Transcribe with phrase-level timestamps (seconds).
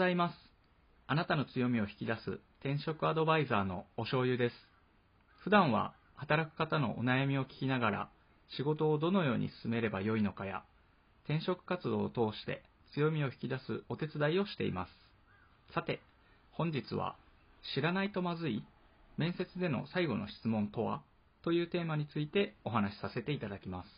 [0.00, 0.34] ざいます。
[1.08, 4.54] あなたの強みを引き出す転職アドバイザーのお醤油です。
[5.44, 8.08] 普段は働く方のお悩みを聞きながら
[8.56, 10.62] 仕事をどのように進めればよいのかや
[11.24, 12.62] 転職活動を通して
[12.94, 14.90] 強みを引き出すお手伝いをしています。
[15.74, 16.00] さて、
[16.52, 17.16] 本日は
[17.74, 18.64] 知らないとまずい
[19.18, 21.02] 面接での最後の質問とは
[21.44, 23.88] というテーマについてお話しさせていただきます。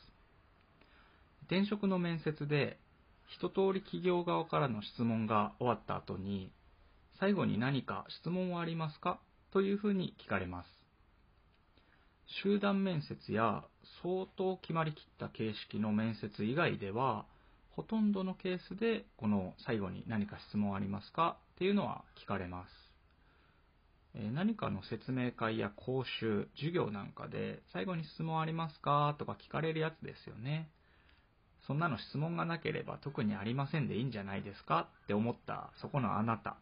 [1.47, 2.77] 転職の面接で
[3.37, 6.53] 一通り企業側からの質問が終わった後に、
[7.19, 9.21] 最後に何か質問はありますか？
[9.53, 10.67] というふうに聞かれます。
[12.45, 13.65] 集団面接や
[14.03, 17.27] 相当決まりきった形式の面接以外では、
[17.71, 21.39] ほとんどのケースでこの最後に何か質問ありますか？
[21.55, 22.71] っていうのは聞かれます。
[24.35, 29.17] 何かの説明会や講習、授業なんかで最後に質問ありますか？
[29.19, 30.69] とか聞かれるやつですよね。
[31.67, 34.89] そんなの質問がなければ特にありませんでいいんじゃないですか？
[35.05, 36.57] って思ったそこのあなた。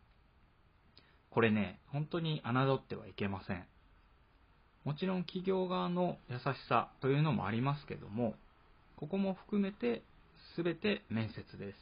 [1.30, 3.64] これね、本当に侮ってはいけません。
[4.84, 8.34] もちろん企業側の優しさというのもありますけども、
[8.96, 10.02] ここも含めて
[10.56, 11.78] 全て面接です。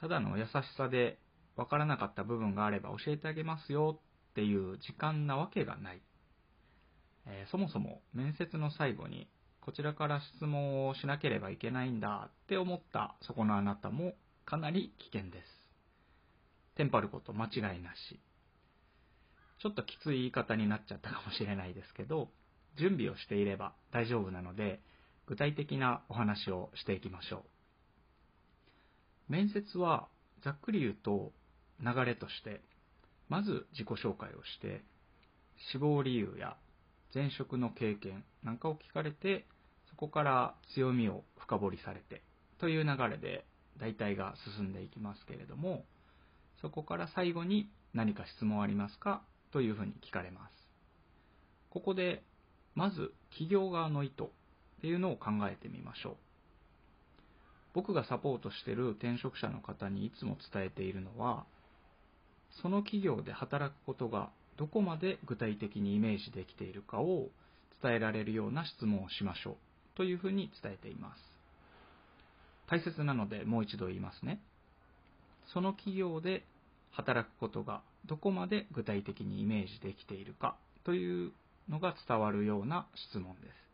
[0.00, 1.18] ただの優しさで
[1.56, 3.98] 分からなかった部分があれば教えてあげますよ
[4.30, 6.02] っていう時間なわけがない。
[7.26, 9.28] えー、そもそも面接の最後に
[9.64, 14.12] こちらから質問をしなければいけないんだって思ったそこのあなたも
[14.44, 15.64] かなり危険です。
[16.76, 18.20] テンパること間違いなし。
[19.62, 22.28] ちょっときつい言い方になっちゃったかもしれないですけど、
[22.76, 24.80] 準備をしていれば大丈夫なので、
[25.26, 27.44] 具体的なお話をしていきましょ
[29.28, 29.32] う。
[29.32, 30.08] 面接は
[30.42, 31.32] ざっくり言うと
[31.80, 32.60] 流れとして、
[33.30, 34.82] まず自己紹介をして、
[35.72, 36.56] 死亡理由や
[37.14, 39.46] 前職の経験なんかを聞かれて、
[39.94, 42.22] そこから強みを深掘りされて
[42.58, 43.44] という流れで
[43.78, 45.84] 大体が進んでいきますけれども、
[46.60, 49.22] そこから最後に何か質問ありますか
[49.52, 50.52] というふうに聞かれます。
[51.70, 52.24] ここで、
[52.74, 54.26] まず企業側の意図っ
[54.80, 56.16] ていうのを考えてみましょう。
[57.72, 61.44] 僕がサポートしてる転職者の方にいつも伝えているのは、
[62.62, 67.28] その企業で働くことがどこまで具体的にイメージできているかを
[67.82, 69.56] 伝えられるような質問をしましょう
[69.96, 71.20] というふうに伝えています。
[72.66, 74.40] 大切なのでもう一度言いますね。
[75.52, 76.44] その企業で
[76.92, 81.32] 働くことがどこまで具体的にイメージできているかという
[81.68, 83.64] のが伝わるような質問です。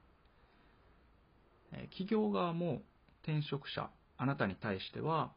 [1.90, 2.82] 企業側も
[3.22, 5.30] 転職者、あなたに対しては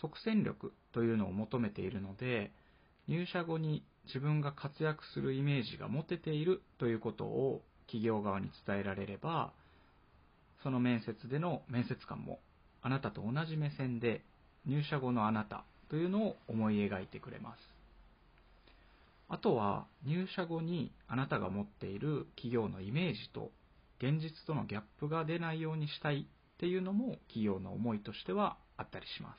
[0.00, 2.52] 即戦力というのを求めているので、
[3.06, 9.52] 入社後に自分が活躍するイメージが持てているということを企業側に伝えられれば、
[10.64, 12.40] その面接での面接官も
[12.82, 14.24] あなたと同じ目線で
[14.66, 17.60] 入社後のあなたというのを思い描いてくれます。
[19.28, 23.52] あとは入社後にあなたが持っている企業のイメージと
[23.98, 29.38] 現実とのギャップが出ないようにしたいっていうのも企業の思いとしてはあったりします。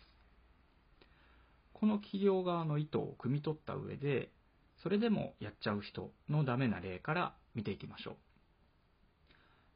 [1.74, 4.30] この企業側の意図を汲み取った上で
[4.84, 8.16] それでもやっちゃう人のダメな例から見ていきましょう。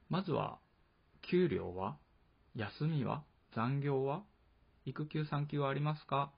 [0.09, 0.59] まずは、
[1.29, 1.97] 給料は？
[2.55, 3.23] 休みは？
[3.55, 4.23] 残業は？
[4.85, 6.31] 育休産休はありますか？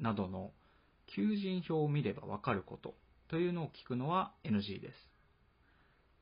[0.00, 0.50] などの
[1.14, 2.94] 求人票を見ればわかること
[3.28, 4.94] というのを聞くのは NG です。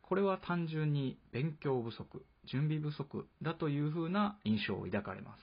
[0.03, 5.41] これは単純に勉強不足、準備不足だというふうな印象を抱かれます。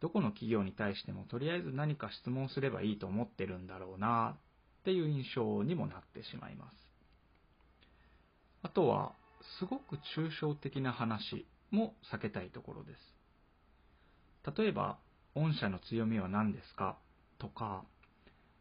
[0.00, 4.36] どこの企業に対してもとりあえず何か質問すればいいと思ってるんだろうな
[4.80, 6.76] っていう印象にもなってしまいます。
[8.62, 9.12] あとは、
[9.58, 14.54] すごく抽象的な話も避けたいところです。
[14.56, 14.98] 例えば、
[15.34, 16.98] 御社の強みは何ですか
[17.38, 17.84] とか、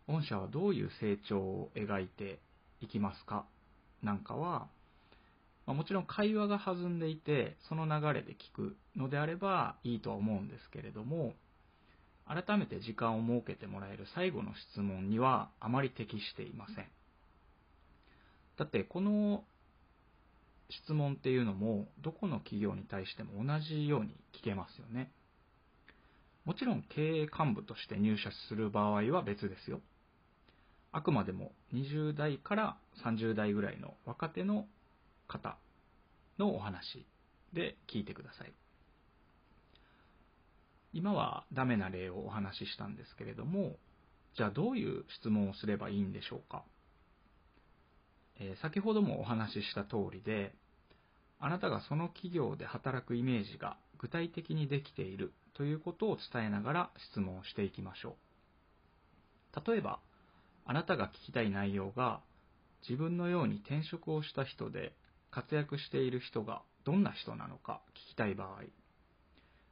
[0.07, 2.39] 御社はどういう成長を描いて
[2.81, 3.45] いきますか
[4.01, 4.67] なんかは、
[5.65, 11.33] まもちろん会話が弾んでいて、その流れで聞くのであればいいとは思うんですけれども、
[12.25, 16.85] 改めて時間を設けてもらえる最後の質問にはあまり適していません。
[18.57, 19.44] だってこの
[20.69, 25.11] 質問っていうのもどこの企業に対しても同じように聞けますよね。
[26.45, 29.81] もちろん経営幹部として入社する場合は別ですよ。
[30.91, 34.65] あくまでも20代から30代ぐらいの若手の
[35.27, 35.57] 方
[36.39, 37.05] のお話
[37.53, 38.53] で聞いてください。
[40.93, 43.75] 今はダメな例をお話ししたんですけれども、
[44.35, 46.63] じゃあどういう質問をすればいいんでしょうか。
[48.39, 50.54] えー、先ほどもお話しした通りで、
[51.39, 58.16] あなたがその企業で働くイメージが具体的にできているということを伝えながら質問をしていきましょ
[59.56, 59.72] う。
[59.72, 60.00] 例えば、
[60.66, 62.22] あなたが聞きたい内容が
[62.88, 64.94] 自分のように転職をした人で
[65.31, 68.63] 活躍している人がどんな人なのか聞きたい場合、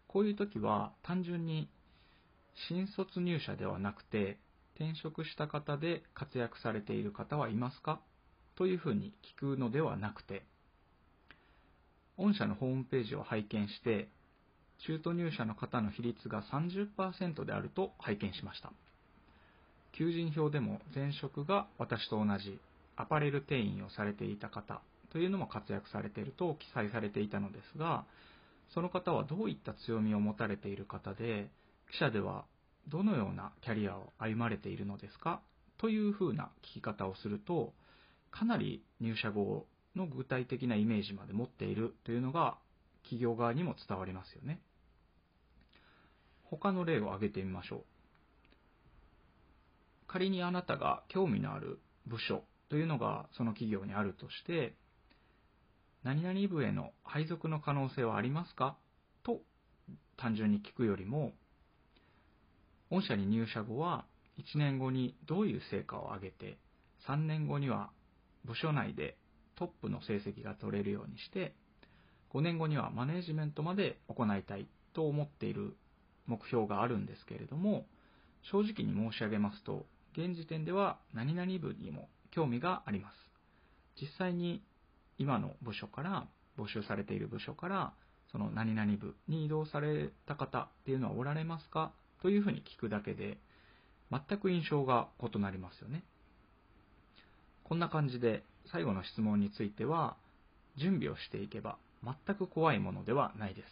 [0.07, 1.69] こういう時は単純に
[2.69, 4.39] 新卒入社ではなくて
[4.75, 8.01] 転職した方で活躍されている方はいますか？
[8.57, 10.43] というふうに聞くのではなくて、
[12.17, 14.07] 御社のホームページを拝見して、
[14.85, 18.71] 中途入社の方の比率が30%であると拝見しました。
[19.97, 22.59] 求人票でも前職が私と同じ
[22.97, 24.81] アパレル店員をされていた方
[25.11, 28.05] というのも活躍されていると記載されていたのですが、
[28.73, 31.49] その方はどういった強みを持たれている方で、
[31.91, 32.45] 記者では
[32.89, 35.41] どのようなキャリアを歩まれているのですか
[35.77, 37.73] というふうな聞き方をすると、
[38.37, 39.65] かなり入社後
[39.95, 42.57] の具体的なイメージまで持っているというのが
[43.03, 44.59] 企業側にも伝わりますよね。
[46.43, 47.83] 他の例を挙げてみましょう。
[50.07, 54.73] 仮にあなたが興味のある部署というのがその企業にあるとして、
[56.03, 58.75] 何々部への配属の可能性はありますか？
[59.23, 59.39] と
[60.17, 61.31] 単純に聞くよりも、
[62.91, 64.05] 御社に入社後は
[64.37, 66.57] 1年後にどういう成果を上げて、
[67.07, 67.89] 3年後には
[68.45, 69.17] 部署内で
[69.55, 71.55] トップの成績が取れるようにして、
[72.33, 75.75] 5年後にはマネジメントまで行いたいと思っている
[76.27, 77.85] 目標があるんですけれども、
[78.51, 83.15] 正直に申し上げますと、現時点では何々部にも興味があります。
[84.01, 84.61] 実際に
[85.17, 86.27] 今の部署から、
[86.57, 87.93] 募集されている部署から、
[88.31, 91.93] その何々部に移動された方っていうのはおられますか？
[92.21, 93.39] というふうに聞くだけで、
[94.11, 96.03] 全く印象が異なりますよね。
[97.67, 100.15] こんな感じで最後の質問については、
[100.77, 103.67] 準備をしていけば全く怖いものではないです。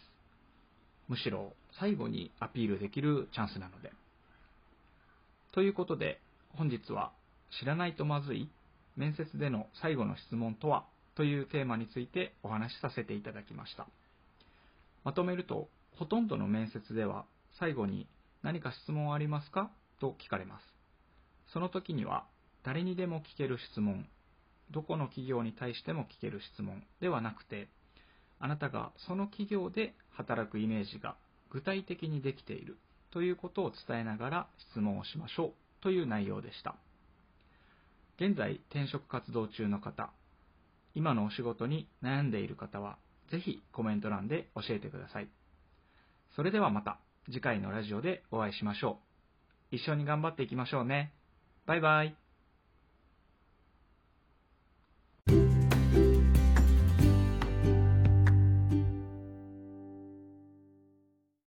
[1.08, 3.92] むしろ最後にアピールできるチャンスなので。
[5.52, 6.20] ということで、
[6.56, 7.12] 本日は
[7.60, 8.48] 知らないとまずい
[8.96, 13.86] 面接での最後の質問とはというテーマについてお話しさせていただきました。
[15.04, 15.68] まとめると、
[15.98, 17.26] ほとんどの面接では
[17.60, 18.08] 最後に
[18.42, 19.70] 何か質問ありますか？
[20.00, 20.62] と聞かれます。
[21.52, 22.24] その時には
[22.64, 24.06] 誰にでも聞ける質問、
[24.70, 27.68] どこの企業に対しても聞ける質問ではなくて、
[28.40, 31.16] あなたがその企業で働くイメージが
[31.50, 32.78] 具体的にできている
[33.12, 35.52] ということを伝えながら質問をしましょう
[35.82, 36.74] という内容でした。
[38.16, 40.10] 現在転職活動中の方、
[40.94, 42.96] 今のお仕事に悩んでいる方は、
[43.30, 45.28] ぜひコメント欄で教えてください。
[46.36, 48.98] それではまた次回のラジオでお会いしましょ
[49.72, 49.76] う。
[49.76, 51.12] 一緒に頑張っていきましょうね。
[51.66, 52.23] バイバイ。